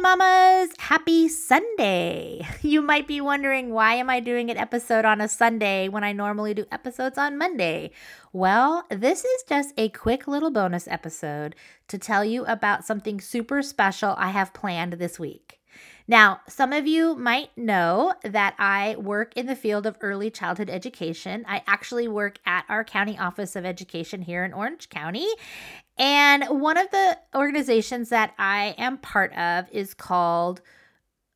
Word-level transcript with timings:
Mamas, 0.00 0.70
happy 0.78 1.28
Sunday. 1.28 2.46
You 2.62 2.82
might 2.82 3.08
be 3.08 3.20
wondering 3.20 3.70
why 3.70 3.94
am 3.94 4.10
I 4.10 4.20
doing 4.20 4.50
an 4.50 4.56
episode 4.56 5.04
on 5.04 5.20
a 5.20 5.28
Sunday 5.28 5.88
when 5.88 6.04
I 6.04 6.12
normally 6.12 6.54
do 6.54 6.66
episodes 6.70 7.18
on 7.18 7.38
Monday? 7.38 7.90
Well, 8.32 8.84
this 8.90 9.24
is 9.24 9.42
just 9.48 9.72
a 9.76 9.88
quick 9.88 10.28
little 10.28 10.50
bonus 10.50 10.86
episode 10.86 11.56
to 11.88 11.98
tell 11.98 12.24
you 12.24 12.44
about 12.44 12.84
something 12.84 13.20
super 13.20 13.62
special 13.62 14.14
I 14.18 14.30
have 14.30 14.52
planned 14.52 14.94
this 14.94 15.18
week. 15.18 15.58
Now, 16.06 16.40
some 16.48 16.72
of 16.72 16.86
you 16.86 17.14
might 17.16 17.56
know 17.56 18.14
that 18.22 18.54
I 18.58 18.96
work 18.96 19.36
in 19.36 19.46
the 19.46 19.54
field 19.54 19.84
of 19.84 19.98
early 20.00 20.30
childhood 20.30 20.70
education. 20.70 21.44
I 21.46 21.62
actually 21.66 22.08
work 22.08 22.38
at 22.46 22.64
our 22.68 22.82
county 22.82 23.18
office 23.18 23.56
of 23.56 23.66
education 23.66 24.22
here 24.22 24.42
in 24.44 24.54
Orange 24.54 24.88
County. 24.88 25.28
And 25.98 26.44
one 26.48 26.76
of 26.76 26.90
the 26.90 27.18
organizations 27.34 28.10
that 28.10 28.32
I 28.38 28.74
am 28.78 28.98
part 28.98 29.32
of 29.36 29.66
is 29.72 29.94
called 29.94 30.60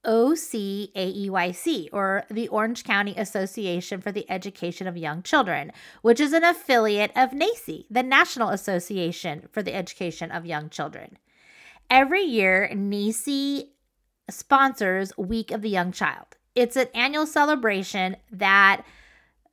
OCAEYC, 0.05 1.89
or 1.93 2.25
the 2.30 2.48
Orange 2.48 2.84
County 2.84 3.15
Association 3.17 4.01
for 4.01 4.11
the 4.11 4.29
Education 4.30 4.87
of 4.87 4.97
Young 4.97 5.23
Children, 5.23 5.73
which 6.03 6.20
is 6.20 6.33
an 6.33 6.45
affiliate 6.45 7.12
of 7.17 7.30
NAEYC, 7.30 7.87
the 7.91 8.03
National 8.03 8.48
Association 8.51 9.48
for 9.53 9.62
the 9.62 9.75
Education 9.75 10.30
of 10.30 10.47
Young 10.47 10.69
Children. 10.70 11.19
Every 11.89 12.23
year, 12.23 12.69
NAEYC 12.73 13.69
sponsors 14.31 15.17
Week 15.17 15.51
of 15.51 15.62
the 15.62 15.70
Young 15.70 15.92
Child. 15.92 16.37
It's 16.55 16.77
an 16.77 16.89
annual 16.95 17.27
celebration 17.27 18.17
that 18.31 18.84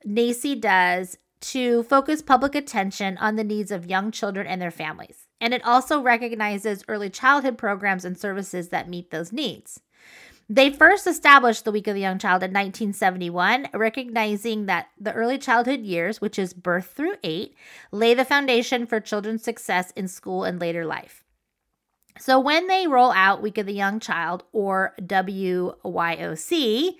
NAEYC 0.06 0.60
does 0.60 1.16
to 1.40 1.82
focus 1.84 2.22
public 2.22 2.54
attention 2.54 3.16
on 3.18 3.36
the 3.36 3.44
needs 3.44 3.70
of 3.70 3.86
young 3.86 4.10
children 4.10 4.46
and 4.46 4.60
their 4.60 4.70
families. 4.70 5.26
And 5.40 5.54
it 5.54 5.64
also 5.64 6.00
recognizes 6.00 6.84
early 6.88 7.10
childhood 7.10 7.56
programs 7.56 8.04
and 8.04 8.18
services 8.18 8.68
that 8.68 8.88
meet 8.88 9.10
those 9.10 9.32
needs. 9.32 9.80
They 10.52 10.70
first 10.70 11.06
established 11.06 11.64
the 11.64 11.70
Week 11.70 11.86
of 11.86 11.94
the 11.94 12.00
Young 12.00 12.18
Child 12.18 12.42
in 12.42 12.50
1971, 12.50 13.68
recognizing 13.72 14.66
that 14.66 14.88
the 14.98 15.12
early 15.12 15.38
childhood 15.38 15.82
years, 15.82 16.20
which 16.20 16.40
is 16.40 16.52
birth 16.52 16.86
through 16.86 17.14
eight, 17.22 17.54
lay 17.92 18.14
the 18.14 18.24
foundation 18.24 18.84
for 18.84 18.98
children's 18.98 19.44
success 19.44 19.92
in 19.92 20.08
school 20.08 20.42
and 20.42 20.60
later 20.60 20.84
life. 20.84 21.22
So 22.18 22.40
when 22.40 22.66
they 22.66 22.88
roll 22.88 23.12
out 23.12 23.42
Week 23.42 23.58
of 23.58 23.66
the 23.66 23.72
Young 23.72 24.00
Child 24.00 24.42
or 24.52 24.92
WYOC, 25.00 26.96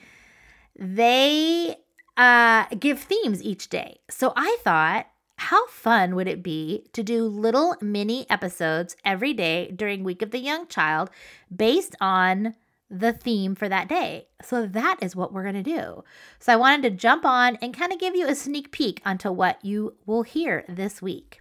they 0.79 1.77
uh, 2.21 2.67
give 2.79 3.01
themes 3.01 3.43
each 3.43 3.71
day. 3.71 3.99
So 4.11 4.35
I 4.37 4.59
thought, 4.63 5.07
how 5.37 5.67
fun 5.69 6.15
would 6.15 6.29
it 6.29 6.43
be 6.43 6.85
to 6.93 7.03
do 7.03 7.25
little 7.25 7.77
mini 7.81 8.29
episodes 8.29 8.95
every 9.07 9.33
day 9.33 9.71
during 9.75 10.05
Week 10.05 10.21
of 10.21 10.31
the 10.31 10.39
Young 10.39 10.67
Child 10.67 11.09
based 11.55 11.97
on 11.99 12.55
the 12.91 13.15
theme 13.15 13.55
for 13.55 13.69
that 13.69 13.89
day. 13.89 14.27
So 14.43 14.67
that 14.67 14.97
is 15.01 15.15
what 15.17 15.33
we're 15.33 15.45
going 15.45 15.55
to 15.55 15.63
do. 15.63 16.05
So 16.41 16.53
I 16.53 16.57
wanted 16.57 16.83
to 16.83 16.91
jump 16.91 17.25
on 17.25 17.57
and 17.63 17.73
kind 17.73 17.93
of 17.93 18.01
give 18.01 18.17
you 18.17 18.27
a 18.27 18.35
sneak 18.35 18.73
peek 18.73 19.01
onto 19.07 19.31
what 19.31 19.65
you 19.65 19.95
will 20.07 20.25
hear 20.25 20.65
this 20.69 21.01
week. 21.01 21.41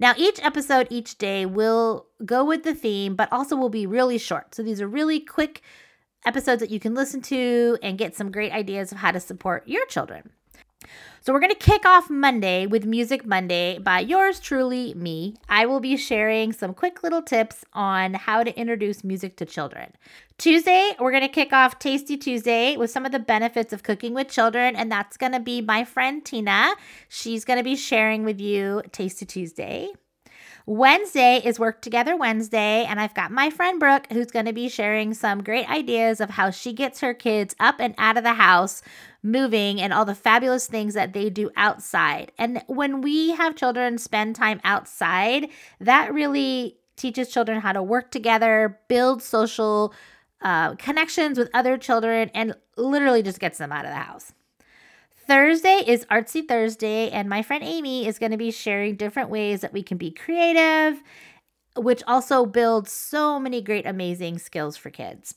Now, 0.00 0.14
each 0.16 0.42
episode 0.42 0.88
each 0.90 1.18
day 1.18 1.44
will 1.46 2.06
go 2.24 2.44
with 2.44 2.64
the 2.64 2.74
theme, 2.74 3.14
but 3.14 3.30
also 3.30 3.54
will 3.54 3.68
be 3.68 3.86
really 3.86 4.18
short. 4.18 4.54
So 4.54 4.62
these 4.62 4.80
are 4.80 4.88
really 4.88 5.20
quick 5.20 5.62
episodes 6.24 6.60
that 6.60 6.70
you 6.70 6.80
can 6.80 6.94
listen 6.94 7.20
to 7.22 7.78
and 7.82 7.98
get 7.98 8.16
some 8.16 8.30
great 8.30 8.52
ideas 8.52 8.92
of 8.92 8.98
how 8.98 9.10
to 9.10 9.20
support 9.20 9.66
your 9.66 9.86
children. 9.86 10.30
So, 11.20 11.32
we're 11.32 11.40
going 11.40 11.52
to 11.52 11.58
kick 11.58 11.84
off 11.84 12.08
Monday 12.08 12.66
with 12.66 12.86
Music 12.86 13.26
Monday 13.26 13.78
by 13.78 14.00
yours 14.00 14.38
truly, 14.38 14.94
me. 14.94 15.34
I 15.48 15.66
will 15.66 15.80
be 15.80 15.96
sharing 15.96 16.52
some 16.52 16.72
quick 16.72 17.02
little 17.02 17.20
tips 17.20 17.64
on 17.72 18.14
how 18.14 18.44
to 18.44 18.56
introduce 18.58 19.02
music 19.02 19.36
to 19.36 19.44
children. 19.44 19.92
Tuesday, 20.38 20.92
we're 21.00 21.10
going 21.10 21.24
to 21.24 21.28
kick 21.28 21.52
off 21.52 21.80
Tasty 21.80 22.16
Tuesday 22.16 22.76
with 22.76 22.90
some 22.90 23.04
of 23.04 23.12
the 23.12 23.18
benefits 23.18 23.72
of 23.72 23.82
cooking 23.82 24.14
with 24.14 24.28
children, 24.28 24.76
and 24.76 24.90
that's 24.90 25.16
going 25.16 25.32
to 25.32 25.40
be 25.40 25.60
my 25.60 25.84
friend 25.84 26.24
Tina. 26.24 26.74
She's 27.08 27.44
going 27.44 27.58
to 27.58 27.64
be 27.64 27.76
sharing 27.76 28.24
with 28.24 28.40
you 28.40 28.82
Tasty 28.92 29.26
Tuesday. 29.26 29.90
Wednesday 30.68 31.40
is 31.42 31.58
Work 31.58 31.80
Together 31.80 32.14
Wednesday, 32.14 32.84
and 32.84 33.00
I've 33.00 33.14
got 33.14 33.30
my 33.30 33.48
friend 33.48 33.80
Brooke 33.80 34.06
who's 34.12 34.30
going 34.30 34.44
to 34.44 34.52
be 34.52 34.68
sharing 34.68 35.14
some 35.14 35.42
great 35.42 35.66
ideas 35.66 36.20
of 36.20 36.28
how 36.28 36.50
she 36.50 36.74
gets 36.74 37.00
her 37.00 37.14
kids 37.14 37.56
up 37.58 37.76
and 37.78 37.94
out 37.96 38.18
of 38.18 38.22
the 38.22 38.34
house, 38.34 38.82
moving, 39.22 39.80
and 39.80 39.94
all 39.94 40.04
the 40.04 40.14
fabulous 40.14 40.66
things 40.66 40.92
that 40.92 41.14
they 41.14 41.30
do 41.30 41.50
outside. 41.56 42.32
And 42.36 42.62
when 42.66 43.00
we 43.00 43.30
have 43.30 43.56
children 43.56 43.96
spend 43.96 44.36
time 44.36 44.60
outside, 44.62 45.48
that 45.80 46.12
really 46.12 46.76
teaches 46.96 47.32
children 47.32 47.62
how 47.62 47.72
to 47.72 47.82
work 47.82 48.10
together, 48.10 48.78
build 48.88 49.22
social 49.22 49.94
uh, 50.42 50.74
connections 50.74 51.38
with 51.38 51.48
other 51.54 51.78
children, 51.78 52.30
and 52.34 52.54
literally 52.76 53.22
just 53.22 53.40
gets 53.40 53.56
them 53.56 53.72
out 53.72 53.86
of 53.86 53.90
the 53.90 53.96
house. 53.96 54.34
Thursday 55.28 55.84
is 55.86 56.06
Artsy 56.06 56.48
Thursday, 56.48 57.10
and 57.10 57.28
my 57.28 57.42
friend 57.42 57.62
Amy 57.62 58.06
is 58.06 58.18
going 58.18 58.32
to 58.32 58.38
be 58.38 58.50
sharing 58.50 58.96
different 58.96 59.28
ways 59.28 59.60
that 59.60 59.74
we 59.74 59.82
can 59.82 59.98
be 59.98 60.10
creative, 60.10 61.02
which 61.76 62.02
also 62.06 62.46
builds 62.46 62.90
so 62.90 63.38
many 63.38 63.60
great, 63.60 63.84
amazing 63.84 64.38
skills 64.38 64.78
for 64.78 64.88
kids. 64.88 65.34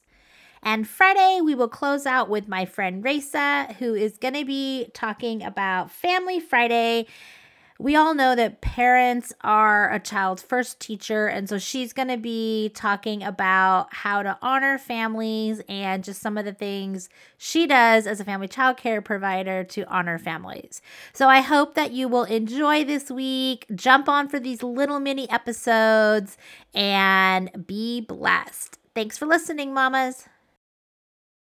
And 0.63 0.88
Friday, 0.88 1.41
we 1.44 1.56
will 1.56 1.68
close 1.68 2.06
out 2.06 2.30
with 2.30 2.47
my 2.47 2.63
friend 2.63 3.03
Raisa, 3.03 3.75
who 3.80 3.94
is 3.94 4.18
going 4.18 4.35
to 4.35 4.46
be 4.46 4.90
talking 4.94 5.44
about 5.44 5.91
Family 5.91 6.40
Friday 6.40 7.06
we 7.81 7.96
all 7.96 8.14
know 8.14 8.36
that 8.36 8.62
parents 8.62 9.34
are 9.42 9.92
a 9.92 10.00
child's 10.00 10.44
first 10.44 10.80
teacher. 10.80 11.25
And 11.25 11.50
so 11.50 11.58
she's 11.58 11.94
going 11.94 12.09
to 12.09 12.18
be 12.18 12.69
talking 12.75 13.24
about 13.24 13.92
how 13.92 14.22
to 14.22 14.38
honor 14.42 14.78
families 14.78 15.62
and 15.68 16.03
just 16.03 16.22
some 16.22 16.38
of 16.38 16.46
the 16.46 16.53
things 16.53 17.09
she 17.38 17.66
does 17.66 18.06
as 18.06 18.19
a 18.19 18.25
family 18.25 18.47
child 18.47 18.78
care 18.78 19.02
provider 19.02 19.64
to 19.64 19.84
honor 19.86 20.19
families. 20.19 20.81
So 21.12 21.28
I 21.28 21.42
hope 21.42 21.74
that 21.74 21.92
you 21.92 22.08
will 22.08 22.25
enjoy 22.25 22.84
this 22.84 23.09
week. 23.09 23.66
Jump 23.74 24.08
on 24.08 24.30
for 24.30 24.40
these 24.40 24.62
little 24.62 25.00
mini 25.00 25.28
episodes 25.31 26.38
and 26.75 27.66
be 27.66 28.02
blessed. 28.02 28.78
Thanks 28.94 29.18
for 29.18 29.25
listening, 29.25 29.74
mamas. 29.74 30.28